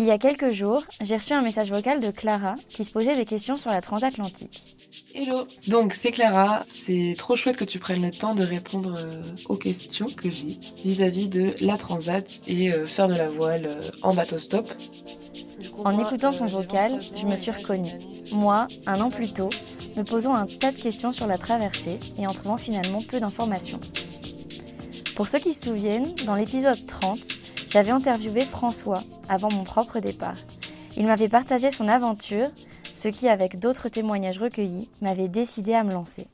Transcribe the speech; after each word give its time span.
Il 0.00 0.04
y 0.04 0.12
a 0.12 0.18
quelques 0.18 0.50
jours, 0.50 0.84
j'ai 1.00 1.16
reçu 1.16 1.32
un 1.32 1.42
message 1.42 1.70
vocal 1.70 1.98
de 1.98 2.12
Clara 2.12 2.54
qui 2.68 2.84
se 2.84 2.92
posait 2.92 3.16
des 3.16 3.24
questions 3.24 3.56
sur 3.56 3.72
la 3.72 3.80
transatlantique. 3.80 4.76
Hello 5.12 5.48
Donc 5.66 5.92
c'est 5.92 6.12
Clara, 6.12 6.62
c'est 6.64 7.16
trop 7.18 7.34
chouette 7.34 7.56
que 7.56 7.64
tu 7.64 7.80
prennes 7.80 8.02
le 8.02 8.12
temps 8.12 8.36
de 8.36 8.44
répondre 8.44 8.96
euh, 8.96 9.24
aux 9.48 9.56
questions 9.56 10.06
que 10.06 10.30
j'ai 10.30 10.60
vis-à-vis 10.84 11.28
de 11.28 11.52
la 11.60 11.76
transat 11.76 12.42
et 12.46 12.72
euh, 12.72 12.86
faire 12.86 13.08
de 13.08 13.16
la 13.16 13.28
voile 13.28 13.66
euh, 13.66 13.90
en 14.02 14.14
bateau 14.14 14.38
stop. 14.38 14.72
En 15.84 15.98
écoutant 15.98 16.30
son 16.30 16.46
vocal, 16.46 17.00
je 17.16 17.26
me 17.26 17.34
suis 17.34 17.50
reconnue. 17.50 17.98
Moi, 18.30 18.68
un 18.86 19.00
an 19.00 19.10
plus 19.10 19.32
tôt, 19.32 19.48
me 19.96 20.04
posant 20.04 20.32
un 20.32 20.46
tas 20.46 20.70
de 20.70 20.80
questions 20.80 21.10
sur 21.10 21.26
la 21.26 21.38
traversée 21.38 21.98
et 22.16 22.24
en 22.24 22.32
trouvant 22.32 22.56
finalement 22.56 23.02
peu 23.02 23.18
d'informations. 23.18 23.80
Pour 25.16 25.26
ceux 25.26 25.40
qui 25.40 25.54
se 25.54 25.64
souviennent, 25.64 26.14
dans 26.24 26.36
l'épisode 26.36 26.86
30, 26.86 27.18
j'avais 27.68 27.90
interviewé 27.90 28.40
François 28.40 29.02
avant 29.28 29.50
mon 29.52 29.64
propre 29.64 30.00
départ. 30.00 30.38
Il 30.96 31.06
m'avait 31.06 31.28
partagé 31.28 31.70
son 31.70 31.86
aventure, 31.86 32.50
ce 32.94 33.08
qui, 33.08 33.28
avec 33.28 33.58
d'autres 33.58 33.88
témoignages 33.88 34.38
recueillis, 34.38 34.90
m'avait 35.00 35.28
décidé 35.28 35.74
à 35.74 35.84
me 35.84 35.92
lancer. 35.92 36.26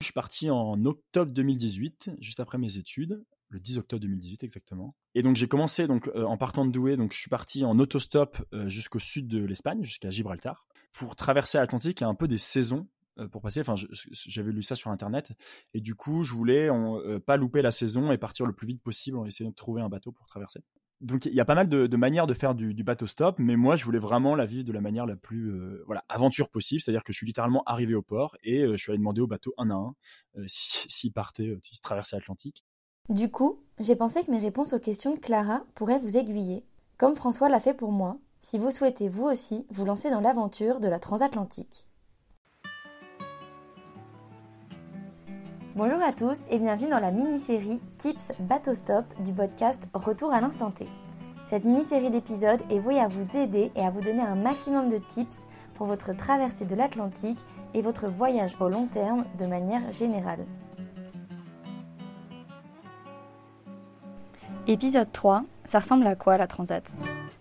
Je 0.00 0.06
suis 0.06 0.14
parti 0.14 0.48
en 0.48 0.84
octobre 0.84 1.32
2018, 1.32 2.12
juste 2.20 2.40
après 2.40 2.56
mes 2.56 2.76
études, 2.78 3.24
le 3.48 3.58
10 3.58 3.78
octobre 3.78 4.00
2018 4.00 4.44
exactement. 4.44 4.94
Et 5.14 5.22
donc 5.22 5.36
j'ai 5.36 5.48
commencé 5.48 5.86
donc 5.86 6.08
euh, 6.14 6.24
en 6.24 6.36
partant 6.36 6.64
de 6.64 6.70
Douai, 6.70 6.96
donc 6.96 7.12
je 7.12 7.18
suis 7.18 7.30
parti 7.30 7.64
en 7.64 7.78
autostop 7.78 8.38
euh, 8.54 8.68
jusqu'au 8.68 8.98
sud 8.98 9.26
de 9.26 9.44
l'Espagne, 9.44 9.82
jusqu'à 9.82 10.10
Gibraltar, 10.10 10.66
pour 10.92 11.16
traverser 11.16 11.58
l'Atlantique. 11.58 12.02
A 12.02 12.06
un 12.06 12.14
peu 12.14 12.28
des 12.28 12.38
saisons 12.38 12.86
euh, 13.18 13.26
pour 13.28 13.42
passer. 13.42 13.60
Enfin, 13.60 13.74
j'avais 14.12 14.52
lu 14.52 14.62
ça 14.62 14.76
sur 14.76 14.90
internet 14.90 15.32
et 15.74 15.80
du 15.80 15.94
coup, 15.94 16.22
je 16.22 16.32
voulais 16.32 16.68
pas 17.26 17.36
louper 17.36 17.62
la 17.62 17.72
saison 17.72 18.12
et 18.12 18.18
partir 18.18 18.46
le 18.46 18.52
plus 18.52 18.66
vite 18.66 18.82
possible 18.82 19.18
en 19.18 19.24
essayant 19.24 19.50
de 19.50 19.54
trouver 19.54 19.82
un 19.82 19.88
bateau 19.88 20.12
pour 20.12 20.26
traverser. 20.26 20.60
Donc 21.00 21.26
il 21.26 21.34
y 21.34 21.40
a 21.40 21.44
pas 21.44 21.54
mal 21.54 21.68
de, 21.68 21.96
manières 21.96 22.26
de 22.26 22.34
faire 22.34 22.54
du, 22.54 22.82
bateau 22.82 23.06
stop, 23.06 23.36
mais 23.38 23.56
moi 23.56 23.76
je 23.76 23.84
voulais 23.84 24.00
vraiment 24.00 24.34
la 24.34 24.46
vivre 24.46 24.64
de 24.64 24.72
la 24.72 24.80
manière 24.80 25.06
la 25.06 25.16
plus 25.16 25.54
voilà 25.86 26.04
aventure 26.08 26.48
possible, 26.48 26.80
c'est-à-dire 26.80 27.04
que 27.04 27.12
je 27.12 27.18
suis 27.18 27.26
littéralement 27.26 27.62
arrivé 27.66 27.94
au 27.94 28.02
port 28.02 28.36
et 28.42 28.66
je 28.66 28.76
suis 28.76 28.90
allé 28.90 28.98
demander 28.98 29.20
au 29.20 29.28
bateau 29.28 29.54
un 29.58 29.70
à 29.70 29.74
un 29.74 29.94
s'il 30.46 30.90
si, 30.90 31.10
partait, 31.10 31.56
s'il 31.62 31.80
traversait 31.80 32.16
l'Atlantique. 32.16 32.64
Du 33.08 33.30
coup, 33.30 33.62
j'ai 33.78 33.96
pensé 33.96 34.22
que 34.22 34.30
mes 34.30 34.38
réponses 34.38 34.74
aux 34.74 34.78
questions 34.78 35.14
de 35.14 35.18
Clara 35.18 35.64
pourraient 35.74 35.98
vous 35.98 36.18
aiguiller, 36.18 36.64
comme 36.98 37.16
François 37.16 37.48
l'a 37.48 37.60
fait 37.60 37.72
pour 37.72 37.90
moi, 37.90 38.18
si 38.38 38.58
vous 38.58 38.70
souhaitez 38.70 39.08
vous 39.08 39.24
aussi 39.24 39.66
vous 39.70 39.86
lancer 39.86 40.10
dans 40.10 40.20
l'aventure 40.20 40.78
de 40.78 40.88
la 40.88 40.98
transatlantique. 40.98 41.87
Bonjour 45.78 46.02
à 46.02 46.12
tous 46.12 46.44
et 46.50 46.58
bienvenue 46.58 46.90
dans 46.90 46.98
la 46.98 47.12
mini-série 47.12 47.78
Tips 47.98 48.32
Bateau 48.40 48.74
Stop 48.74 49.04
du 49.22 49.32
podcast 49.32 49.86
Retour 49.94 50.32
à 50.32 50.40
l'instant 50.40 50.72
T. 50.72 50.88
Cette 51.44 51.64
mini-série 51.64 52.10
d'épisodes 52.10 52.60
est 52.68 52.80
vouée 52.80 52.98
à 52.98 53.06
vous 53.06 53.36
aider 53.36 53.70
et 53.76 53.82
à 53.82 53.90
vous 53.90 54.00
donner 54.00 54.22
un 54.22 54.34
maximum 54.34 54.88
de 54.88 54.98
tips 54.98 55.46
pour 55.76 55.86
votre 55.86 56.16
traversée 56.16 56.64
de 56.64 56.74
l'Atlantique 56.74 57.38
et 57.74 57.80
votre 57.80 58.08
voyage 58.08 58.56
au 58.58 58.68
long 58.68 58.88
terme 58.88 59.24
de 59.38 59.46
manière 59.46 59.88
générale. 59.92 60.44
Épisode 64.66 65.12
3, 65.12 65.44
ça 65.64 65.78
ressemble 65.78 66.08
à 66.08 66.16
quoi 66.16 66.38
la 66.38 66.48
transat? 66.48 66.90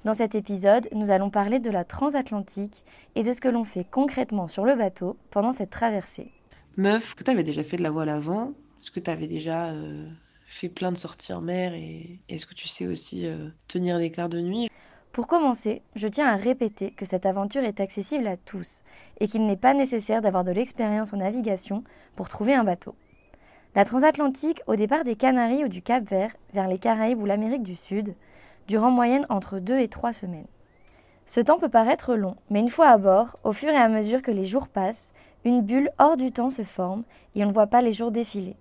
Dans 0.05 0.13
cet 0.13 0.35
épisode, 0.35 0.88
nous 0.94 1.09
allons 1.09 1.31
parler 1.31 1.57
de 1.57 1.72
la 1.72 1.83
transatlantique 1.83 2.85
et 3.16 3.23
de 3.23 3.33
ce 3.33 3.41
que 3.41 3.49
l'on 3.49 3.63
fait 3.63 3.88
concrètement 3.89 4.47
sur 4.47 4.63
le 4.63 4.75
bateau 4.75 5.17
pendant 5.31 5.51
cette 5.51 5.72
traversée. 5.72 6.36
Meuf, 6.78 7.16
que 7.16 7.23
tu 7.23 7.31
avais 7.31 7.44
déjà 7.44 7.64
fait 7.64 7.78
de 7.78 7.81
la 7.81 7.89
voile 7.89 8.09
avant? 8.09 8.53
Est-ce 8.80 8.92
que 8.92 9.00
tu 9.00 9.09
avais 9.09 9.25
déjà 9.25 9.72
euh, 9.72 10.08
fait 10.45 10.70
plein 10.70 10.92
de 10.92 10.97
sorties 10.97 11.34
en 11.34 11.42
mer 11.42 11.73
Et 11.73 12.19
est-ce 12.30 12.45
que 12.45 12.53
tu 12.53 12.67
sais 12.67 12.86
aussi 12.86 13.25
euh, 13.25 13.50
tenir 13.67 14.00
quarts 14.11 14.30
de 14.30 14.39
nuit? 14.39 14.69
Pour 15.11 15.25
commencer, 15.25 15.81
je 15.95 16.08
tiens 16.08 16.28
à 16.28 16.36
répéter 16.36 16.92
que 16.92 17.06
cette 17.06 17.25
aventure 17.25 17.64
est 17.64 17.80
accessible 17.80 18.28
à 18.28 18.38
tous 18.38 18.84
et 19.19 19.28
qu'il 19.28 19.47
n'est 19.47 19.58
pas 19.58 19.73
nécessaire 19.73 20.22
d'avoir 20.22 20.44
de 20.44 20.52
l'expérience 20.52 21.14
en 21.14 21.17
navigation 21.17 21.84
pour 22.16 22.30
trouver 22.30 22.53
un 22.53 22.63
bateau. 22.63 22.94
La 23.74 23.84
transatlantique, 23.84 24.62
au 24.68 24.75
départ 24.75 25.03
des 25.03 25.16
Canaries 25.16 25.63
ou 25.63 25.69
du 25.69 25.81
Cap 25.81 26.07
Vert, 26.07 26.35
vers 26.53 26.68
les 26.68 26.78
Caraïbes 26.78 27.19
ou 27.19 27.25
l'Amérique 27.25 27.63
du 27.63 27.75
Sud, 27.75 28.13
dure 28.68 28.84
en 28.84 28.91
moyenne 28.91 29.25
entre 29.30 29.57
2 29.57 29.80
et 29.80 29.88
3 29.88 30.13
semaines. 30.13 30.46
Ce 31.27 31.41
temps 31.41 31.59
peut 31.59 31.67
paraître 31.67 32.15
long, 32.15 32.38
mais 32.49 32.61
une 32.61 32.69
fois 32.69 32.88
à 32.88 32.97
bord, 32.97 33.38
au 33.43 33.51
fur 33.51 33.67
et 33.67 33.75
à 33.75 33.89
mesure 33.89 34.21
que 34.21 34.31
les 34.31 34.45
jours 34.45 34.69
passent, 34.69 35.11
une 35.43 35.61
bulle 35.61 35.91
hors 35.99 36.15
du 36.15 36.31
temps 36.31 36.49
se 36.49 36.63
forme 36.63 37.03
et 37.35 37.43
on 37.43 37.49
ne 37.49 37.53
voit 37.53 37.67
pas 37.67 37.81
les 37.81 37.91
jours 37.91 38.11
défiler. 38.11 38.55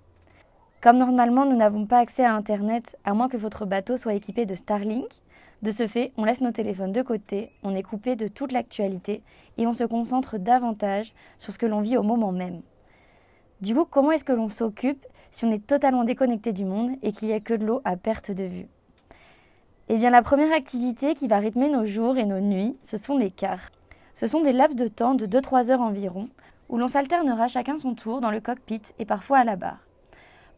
Comme 0.81 0.97
normalement 0.97 1.47
nous 1.47 1.55
n'avons 1.55 1.87
pas 1.87 2.01
accès 2.01 2.25
à 2.25 2.35
Internet, 2.35 2.97
à 3.05 3.15
moins 3.15 3.29
que 3.29 3.37
votre 3.37 3.67
bateau 3.67 3.97
soit 3.97 4.15
équipé 4.15 4.47
de 4.47 4.57
Starlink, 4.57 5.07
de 5.63 5.71
ce 5.71 5.87
fait, 5.87 6.11
on 6.17 6.25
laisse 6.25 6.41
nos 6.41 6.51
téléphones 6.51 6.91
de 6.91 7.03
côté, 7.03 7.53
on 7.63 7.77
est 7.77 7.85
coupé 7.85 8.17
de 8.17 8.27
toute 8.27 8.51
l'actualité 8.51 9.23
et 9.59 9.69
on 9.69 9.73
se 9.73 9.85
concentre 9.85 10.37
davantage 10.37 11.15
sur 11.39 11.53
ce 11.53 11.59
que 11.59 11.67
l'on 11.67 11.83
vit 11.83 11.97
au 11.97 12.03
moment 12.03 12.33
même. 12.33 12.63
Du 13.61 13.77
coup, 13.77 13.85
comment 13.85 14.11
est-ce 14.11 14.25
que 14.25 14.33
l'on 14.33 14.49
s'occupe 14.49 15.07
si 15.31 15.45
on 15.45 15.53
est 15.53 15.65
totalement 15.65 16.03
déconnecté 16.03 16.53
du 16.53 16.65
monde 16.65 16.97
et 17.03 17.13
qu'il 17.13 17.29
n'y 17.29 17.35
a 17.35 17.41
que 17.41 17.55
de 17.55 17.65
l'eau 17.65 17.81
à 17.85 17.97
perte 17.97 18.33
de 18.33 18.45
vue? 18.45 18.67
Eh 19.89 19.99
bien, 19.99 20.11
la 20.11 20.23
première 20.23 20.53
activité 20.53 21.15
qui 21.15 21.29
va 21.29 21.39
rythmer 21.39 21.69
nos 21.69 21.87
jours 21.87 22.19
et 22.19 22.25
nos 22.25 22.41
nuits, 22.41 22.77
ce 22.83 22.97
sont 22.97 23.17
les 23.17 23.31
quarts. 23.31 23.71
Ce 24.15 24.27
sont 24.27 24.41
des 24.41 24.53
laps 24.53 24.77
de 24.77 24.89
temps 24.89 25.15
de 25.15 25.27
2-3 25.27 25.71
heures 25.71 25.81
environ, 25.81 26.29
où 26.69 26.77
l'on 26.77 26.89
s'alternera 26.89 27.47
chacun 27.47 27.79
son 27.79 27.95
tour 27.95 28.21
dans 28.21 28.33
le 28.33 28.41
cockpit 28.41 28.83
et 28.99 29.05
parfois 29.05 29.39
à 29.39 29.45
la 29.45 29.55
barre. 29.55 29.87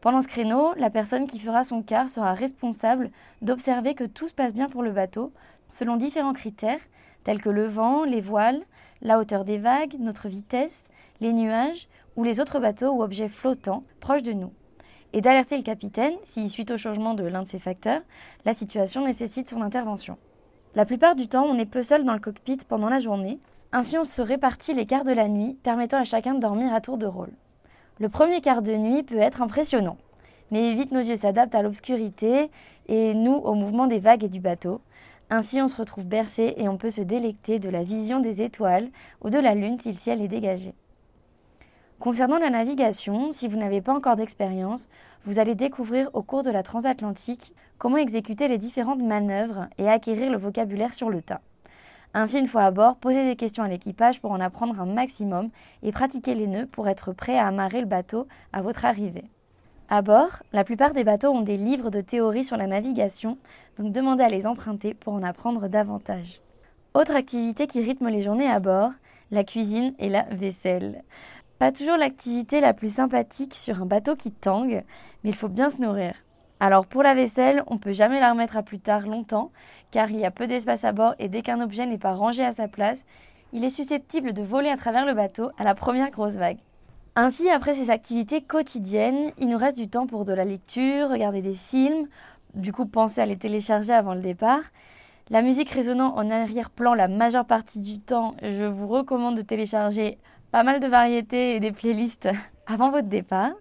Pendant 0.01 0.23
ce 0.23 0.27
créneau, 0.27 0.73
la 0.77 0.89
personne 0.89 1.27
qui 1.27 1.37
fera 1.37 1.63
son 1.63 1.83
quart 1.83 2.09
sera 2.09 2.33
responsable 2.33 3.11
d'observer 3.43 3.93
que 3.93 4.05
tout 4.05 4.27
se 4.27 4.33
passe 4.33 4.55
bien 4.55 4.67
pour 4.67 4.81
le 4.81 4.91
bateau, 4.91 5.31
selon 5.69 5.95
différents 5.95 6.33
critères, 6.33 6.81
tels 7.23 7.41
que 7.41 7.49
le 7.49 7.67
vent, 7.67 8.05
les 8.05 8.21
voiles, 8.21 8.63
la 9.03 9.19
hauteur 9.19 9.45
des 9.45 9.59
vagues, 9.59 9.95
notre 9.99 10.27
vitesse, 10.27 10.89
les 11.21 11.33
nuages 11.33 11.87
ou 12.15 12.23
les 12.23 12.39
autres 12.39 12.59
bateaux 12.59 12.93
ou 12.93 13.03
objets 13.03 13.29
flottants 13.29 13.83
proches 13.99 14.23
de 14.23 14.33
nous, 14.33 14.53
et 15.13 15.21
d'alerter 15.21 15.57
le 15.57 15.63
capitaine 15.63 16.13
si, 16.23 16.49
suite 16.49 16.71
au 16.71 16.77
changement 16.77 17.13
de 17.13 17.23
l'un 17.23 17.43
de 17.43 17.47
ces 17.47 17.59
facteurs, 17.59 18.01
la 18.45 18.53
situation 18.53 19.05
nécessite 19.05 19.49
son 19.49 19.61
intervention. 19.61 20.17
La 20.75 20.85
plupart 20.85 21.15
du 21.15 21.27
temps, 21.27 21.45
on 21.45 21.57
est 21.57 21.65
peu 21.65 21.81
seul 21.81 22.05
dans 22.05 22.13
le 22.13 22.19
cockpit 22.19 22.59
pendant 22.67 22.89
la 22.89 22.99
journée, 22.99 23.39
ainsi 23.71 23.97
on 23.97 24.03
se 24.03 24.21
répartit 24.21 24.73
les 24.73 24.85
quarts 24.85 25.03
de 25.03 25.11
la 25.11 25.27
nuit, 25.27 25.57
permettant 25.63 25.97
à 25.97 26.03
chacun 26.03 26.35
de 26.35 26.39
dormir 26.39 26.73
à 26.73 26.81
tour 26.81 26.97
de 26.97 27.05
rôle. 27.05 27.31
Le 27.99 28.09
premier 28.09 28.41
quart 28.41 28.61
de 28.61 28.75
nuit 28.75 29.03
peut 29.03 29.17
être 29.17 29.41
impressionnant, 29.41 29.97
mais 30.51 30.73
vite 30.73 30.91
nos 30.91 31.01
yeux 31.01 31.15
s'adaptent 31.15 31.55
à 31.55 31.61
l'obscurité 31.61 32.49
et 32.87 33.13
nous 33.13 33.35
au 33.35 33.53
mouvement 33.55 33.87
des 33.87 33.99
vagues 33.99 34.23
et 34.23 34.29
du 34.29 34.39
bateau. 34.39 34.81
Ainsi 35.29 35.61
on 35.61 35.67
se 35.67 35.75
retrouve 35.75 36.05
bercé 36.05 36.55
et 36.57 36.67
on 36.69 36.77
peut 36.77 36.89
se 36.89 37.01
délecter 37.01 37.59
de 37.59 37.69
la 37.69 37.83
vision 37.83 38.19
des 38.19 38.41
étoiles 38.41 38.89
ou 39.21 39.29
de 39.29 39.37
la 39.37 39.53
lune 39.53 39.79
si 39.79 39.91
le 39.91 39.97
ciel 39.97 40.21
est 40.21 40.27
dégagé. 40.27 40.73
Concernant 41.99 42.37
la 42.37 42.49
navigation, 42.49 43.33
si 43.33 43.49
vous 43.49 43.57
n'avez 43.57 43.81
pas 43.81 43.93
encore 43.93 44.15
d'expérience, 44.15 44.87
vous 45.25 45.37
allez 45.37 45.53
découvrir 45.53 46.09
au 46.13 46.23
cours 46.23 46.43
de 46.43 46.49
la 46.49 46.63
transatlantique 46.63 47.53
comment 47.77 47.97
exécuter 47.97 48.47
les 48.47 48.57
différentes 48.57 49.01
manœuvres 49.01 49.67
et 49.77 49.89
acquérir 49.89 50.31
le 50.31 50.37
vocabulaire 50.37 50.93
sur 50.93 51.09
le 51.09 51.21
tas. 51.21 51.41
Ainsi, 52.13 52.39
une 52.39 52.47
fois 52.47 52.63
à 52.63 52.71
bord, 52.71 52.95
posez 52.95 53.25
des 53.25 53.35
questions 53.35 53.63
à 53.63 53.67
l'équipage 53.67 54.21
pour 54.21 54.31
en 54.31 54.39
apprendre 54.39 54.79
un 54.79 54.85
maximum 54.85 55.49
et 55.83 55.91
pratiquez 55.91 56.35
les 56.35 56.47
nœuds 56.47 56.67
pour 56.67 56.87
être 56.87 57.11
prêt 57.11 57.37
à 57.37 57.47
amarrer 57.47 57.81
le 57.81 57.85
bateau 57.85 58.27
à 58.53 58.61
votre 58.61 58.85
arrivée. 58.85 59.25
À 59.89 60.01
bord, 60.01 60.41
la 60.53 60.63
plupart 60.63 60.93
des 60.93 61.03
bateaux 61.03 61.31
ont 61.31 61.41
des 61.41 61.57
livres 61.57 61.89
de 61.89 61.99
théorie 61.99 62.45
sur 62.45 62.55
la 62.55 62.67
navigation, 62.67 63.37
donc 63.77 63.91
demandez 63.91 64.23
à 64.23 64.29
les 64.29 64.47
emprunter 64.47 64.93
pour 64.93 65.13
en 65.13 65.23
apprendre 65.23 65.67
davantage. 65.67 66.39
Autre 66.93 67.15
activité 67.15 67.67
qui 67.67 67.81
rythme 67.81 68.07
les 68.07 68.21
journées 68.21 68.49
à 68.49 68.59
bord, 68.61 68.91
la 69.31 69.43
cuisine 69.43 69.93
et 69.99 70.09
la 70.09 70.23
vaisselle. 70.31 71.03
Pas 71.59 71.73
toujours 71.73 71.97
l'activité 71.97 72.61
la 72.61 72.73
plus 72.73 72.93
sympathique 72.93 73.53
sur 73.53 73.81
un 73.81 73.85
bateau 73.85 74.15
qui 74.15 74.31
tangue, 74.31 74.81
mais 75.23 75.29
il 75.29 75.35
faut 75.35 75.49
bien 75.49 75.69
se 75.69 75.81
nourrir. 75.81 76.13
Alors 76.61 76.85
pour 76.85 77.03
la 77.03 77.13
vaisselle, 77.13 77.63
on 77.67 77.77
peut 77.77 77.91
jamais 77.91 78.21
la 78.21 78.31
remettre 78.31 78.55
à 78.55 78.63
plus 78.63 78.79
tard 78.79 79.05
longtemps, 79.05 79.51
car 79.91 80.09
il 80.09 80.19
y 80.19 80.25
a 80.25 80.31
peu 80.31 80.47
d'espace 80.47 80.85
à 80.85 80.93
bord 80.93 81.15
et 81.19 81.27
dès 81.27 81.41
qu'un 81.41 81.59
objet 81.59 81.85
n'est 81.85 81.97
pas 81.97 82.13
rangé 82.13 82.45
à 82.45 82.53
sa 82.53 82.69
place, 82.69 83.03
il 83.51 83.65
est 83.65 83.69
susceptible 83.69 84.31
de 84.31 84.41
voler 84.41 84.69
à 84.69 84.77
travers 84.77 85.05
le 85.05 85.13
bateau 85.13 85.51
à 85.57 85.65
la 85.65 85.75
première 85.75 86.11
grosse 86.11 86.35
vague. 86.35 86.59
Ainsi, 87.17 87.49
après 87.49 87.73
ces 87.73 87.89
activités 87.89 88.41
quotidiennes, 88.41 89.33
il 89.37 89.49
nous 89.49 89.57
reste 89.57 89.77
du 89.77 89.89
temps 89.89 90.07
pour 90.07 90.23
de 90.23 90.31
la 90.31 90.45
lecture, 90.45 91.09
regarder 91.09 91.41
des 91.41 91.55
films, 91.55 92.07
du 92.55 92.71
coup 92.71 92.85
penser 92.85 93.19
à 93.19 93.25
les 93.25 93.37
télécharger 93.37 93.91
avant 93.91 94.13
le 94.13 94.21
départ. 94.21 94.61
La 95.29 95.41
musique 95.41 95.71
résonnant 95.71 96.15
en 96.15 96.31
arrière-plan 96.31 96.93
la 96.93 97.09
majeure 97.09 97.45
partie 97.45 97.81
du 97.81 97.99
temps, 97.99 98.35
je 98.41 98.63
vous 98.63 98.87
recommande 98.87 99.35
de 99.35 99.41
télécharger 99.41 100.17
pas 100.51 100.63
mal 100.63 100.79
de 100.79 100.87
variétés 100.87 101.55
et 101.55 101.59
des 101.59 101.71
playlists 101.71 102.29
avant 102.67 102.91
votre 102.91 103.07
départ. 103.07 103.51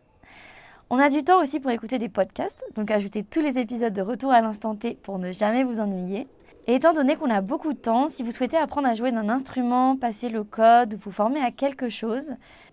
On 0.90 0.99
a 0.99 1.11
du 1.11 1.23
temps 1.23 1.40
aussi 1.40 1.61
pour 1.61 1.70
écouter 1.70 1.99
des 1.99 2.08
podcasts, 2.08 2.64
donc 2.75 2.90
ajoutez 2.90 3.23
tous 3.23 3.40
les 3.40 3.58
épisodes 3.58 3.93
de 3.93 4.00
Retour 4.00 4.32
à 4.32 4.40
l'instant 4.40 4.75
T 4.75 4.99
pour 5.02 5.19
ne 5.19 5.32
jamais 5.32 5.64
vous 5.64 5.81
ennuyer. 5.81 6.26
Et 6.67 6.76
étant 6.76 6.94
donné 6.94 7.17
qu'on 7.17 7.31
a 7.31 7.43
beaucoup 7.43 7.75
de 7.75 7.79
temps, 7.79 8.08
si 8.08 8.23
vous 8.23 8.32
souhaitez 8.32 8.56
apprendre 8.56 8.88
à 8.88 8.94
jouer 8.94 9.12
d'un 9.12 9.29
instrument, 9.29 9.96
passer 9.96 10.31
le 10.31 10.44
code 10.44 10.94
ou 10.94 10.99
vous 10.99 11.12
former 11.12 11.40
à 11.40 11.50
quelque 11.50 11.90
chose, 11.90 12.32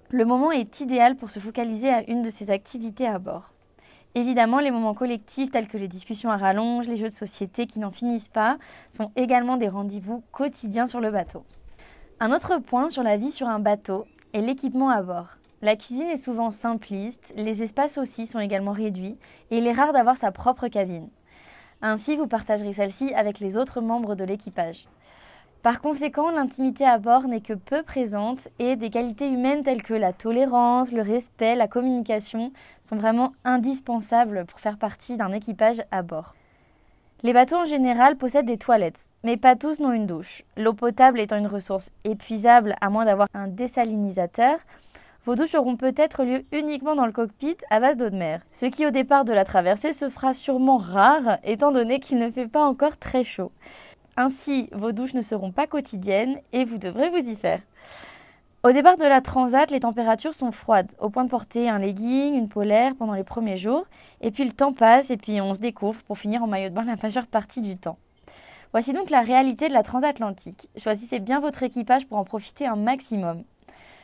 le 0.09 0.23
moment 0.23 0.51
est 0.51 0.79
idéal 0.79 1.17
pour 1.17 1.31
se 1.31 1.39
focaliser 1.39 1.89
à 1.89 2.09
une 2.09 2.21
de 2.21 2.29
ces 2.29 2.51
activités 2.51 3.07
à 3.07 3.19
bord. 3.19 3.51
Évidemment, 4.13 4.59
les 4.59 4.71
moments 4.71 4.93
collectifs 4.93 5.51
tels 5.51 5.67
que 5.67 5.77
les 5.77 5.89
discussions 5.89 6.31
à 6.31 6.37
rallonge, 6.37 6.87
les 6.87 6.95
jeux 6.95 7.09
de 7.09 7.13
société 7.13 7.67
qui 7.67 7.79
n'en 7.79 7.91
finissent 7.91 8.29
pas, 8.29 8.57
sont 8.89 9.11
également 9.17 9.57
des 9.57 9.67
rendez-vous 9.67 10.23
quotidiens 10.31 10.87
sur 10.87 11.01
le 11.01 11.11
bateau. 11.11 11.43
Un 12.21 12.31
autre 12.31 12.59
point 12.59 12.89
sur 12.89 13.03
la 13.03 13.17
vie 13.17 13.31
sur 13.33 13.49
un 13.49 13.59
bateau 13.59 14.05
est 14.31 14.39
l'équipement 14.39 14.89
à 14.89 15.01
bord. 15.01 15.27
La 15.61 15.75
cuisine 15.75 16.07
est 16.07 16.15
souvent 16.15 16.49
simpliste, 16.49 17.33
les 17.35 17.61
espaces 17.61 17.97
aussi 17.97 18.25
sont 18.25 18.39
également 18.39 18.71
réduits, 18.71 19.17
et 19.51 19.57
il 19.57 19.67
est 19.67 19.73
rare 19.73 19.91
d'avoir 19.91 20.15
sa 20.15 20.31
propre 20.31 20.69
cabine. 20.69 21.09
Ainsi, 21.81 22.15
vous 22.15 22.27
partagerez 22.27 22.71
celle-ci 22.71 23.13
avec 23.13 23.41
les 23.41 23.57
autres 23.57 23.81
membres 23.81 24.15
de 24.15 24.23
l'équipage. 24.23 24.87
Par 25.61 25.81
conséquent, 25.81 26.31
l'intimité 26.31 26.85
à 26.85 26.99
bord 26.99 27.27
n'est 27.27 27.41
que 27.41 27.51
peu 27.51 27.83
présente 27.83 28.47
et 28.59 28.77
des 28.77 28.89
qualités 28.89 29.27
humaines 29.27 29.63
telles 29.63 29.83
que 29.83 29.93
la 29.93 30.13
tolérance, 30.13 30.93
le 30.93 31.01
respect, 31.01 31.55
la 31.55 31.67
communication 31.67 32.53
sont 32.87 32.95
vraiment 32.95 33.33
indispensables 33.43 34.45
pour 34.45 34.61
faire 34.61 34.77
partie 34.77 35.17
d'un 35.17 35.33
équipage 35.33 35.83
à 35.91 36.01
bord. 36.01 36.33
Les 37.25 37.33
bateaux 37.33 37.55
en 37.55 37.65
général 37.65 38.17
possèdent 38.17 38.45
des 38.45 38.59
toilettes, 38.59 39.09
mais 39.23 39.35
pas 39.35 39.55
tous 39.55 39.79
n'ont 39.79 39.93
une 39.93 40.05
douche. 40.05 40.43
L'eau 40.57 40.73
potable 40.73 41.19
étant 41.19 41.39
une 41.39 41.47
ressource 41.47 41.89
épuisable 42.03 42.75
à 42.81 42.91
moins 42.91 43.03
d'avoir 43.03 43.27
un 43.33 43.47
désalinisateur, 43.47 44.59
vos 45.25 45.33
douches 45.33 45.55
auront 45.55 45.75
peut-être 45.75 46.23
lieu 46.23 46.43
uniquement 46.51 46.93
dans 46.93 47.07
le 47.07 47.11
cockpit 47.11 47.57
à 47.71 47.79
base 47.79 47.97
d'eau 47.97 48.11
de 48.11 48.15
mer, 48.15 48.41
ce 48.51 48.67
qui 48.67 48.85
au 48.85 48.91
départ 48.91 49.25
de 49.25 49.33
la 49.33 49.43
traversée 49.43 49.91
se 49.91 50.07
fera 50.07 50.35
sûrement 50.35 50.77
rare 50.77 51.39
étant 51.43 51.71
donné 51.71 51.99
qu'il 51.99 52.19
ne 52.19 52.29
fait 52.29 52.47
pas 52.47 52.63
encore 52.63 52.97
très 52.97 53.23
chaud. 53.23 53.51
Ainsi, 54.17 54.69
vos 54.71 54.91
douches 54.91 55.15
ne 55.15 55.23
seront 55.23 55.51
pas 55.51 55.65
quotidiennes 55.65 56.37
et 56.53 56.63
vous 56.63 56.77
devrez 56.77 57.09
vous 57.09 57.27
y 57.27 57.35
faire. 57.35 57.61
Au 58.65 58.71
départ 58.71 58.97
de 58.97 59.03
la 59.03 59.21
transat, 59.21 59.69
les 59.69 59.81
températures 59.81 60.33
sont 60.33 60.51
froides, 60.51 60.91
au 60.99 61.11
point 61.11 61.23
de 61.23 61.29
porter 61.29 61.69
un 61.69 61.77
legging, 61.77 62.33
une 62.33 62.49
polaire 62.49 62.95
pendant 62.97 63.13
les 63.13 63.23
premiers 63.23 63.57
jours, 63.57 63.85
et 64.21 64.31
puis 64.31 64.43
le 64.43 64.51
temps 64.51 64.73
passe 64.73 65.11
et 65.11 65.17
puis 65.17 65.39
on 65.39 65.53
se 65.53 65.59
découvre 65.59 66.01
pour 66.01 66.17
finir 66.17 66.41
en 66.41 66.47
maillot 66.47 66.69
de 66.69 66.73
bain 66.73 66.83
la 66.83 66.95
majeure 66.95 67.27
partie 67.27 67.61
du 67.61 67.77
temps. 67.77 67.99
Voici 68.71 68.91
donc 68.91 69.11
la 69.11 69.21
réalité 69.21 69.67
de 69.69 69.73
la 69.73 69.83
transatlantique. 69.83 70.67
Choisissez 70.77 71.19
bien 71.19 71.39
votre 71.39 71.61
équipage 71.61 72.07
pour 72.07 72.17
en 72.17 72.23
profiter 72.23 72.65
un 72.65 72.75
maximum. 72.75 73.43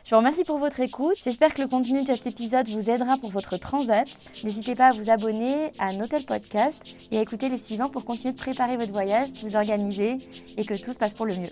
Je 0.04 0.12
vous 0.12 0.18
remercie 0.18 0.44
pour 0.44 0.60
votre 0.60 0.80
écoute. 0.80 1.18
J'espère 1.24 1.56
que 1.56 1.62
le 1.64 1.68
contenu 1.68 2.04
de 2.04 2.08
cet 2.08 2.28
épisode 2.28 2.70
vous 2.70 2.88
aidera 2.88 3.18
pour 3.18 3.32
votre 3.32 3.58
transat. 3.58 4.08
N'hésitez 4.44 4.76
pas 4.76 4.90
à 4.90 4.92
vous 4.92 5.10
abonner 5.10 5.72
à 5.80 5.92
Notel 5.94 6.24
Podcast 6.24 6.80
et 7.10 7.18
à 7.18 7.22
écouter 7.22 7.50
les 7.50 7.58
suivants 7.58 7.90
pour 7.90 8.06
continuer 8.06 8.34
de 8.34 8.40
préparer 8.40 8.78
votre 8.78 8.92
voyage, 8.92 9.34
de 9.34 9.40
vous 9.40 9.56
organiser 9.56 10.20
et 10.56 10.66
que 10.66 10.76
tout 10.76 10.94
se 10.94 11.00
passe 11.00 11.16
pour 11.16 11.26
le 11.26 11.36
mieux. 11.36 11.52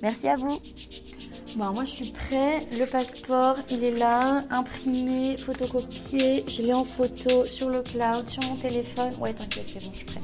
Merci 0.00 0.26
à 0.28 0.36
vous. 0.36 0.58
Bon, 1.56 1.72
moi 1.72 1.84
je 1.84 1.90
suis 1.90 2.10
prêt. 2.10 2.66
Le 2.70 2.84
passeport, 2.84 3.56
il 3.70 3.82
est 3.82 3.96
là, 3.96 4.44
imprimé, 4.50 5.38
photocopié. 5.38 6.44
Je 6.46 6.60
l'ai 6.60 6.74
en 6.74 6.84
photo 6.84 7.46
sur 7.46 7.70
le 7.70 7.80
cloud, 7.80 8.28
sur 8.28 8.42
mon 8.42 8.56
téléphone. 8.56 9.14
Ouais, 9.18 9.32
t'inquiète, 9.32 9.64
c'est 9.72 9.82
bon, 9.82 9.90
je 9.92 9.96
suis 9.96 10.04
prêt. 10.04 10.20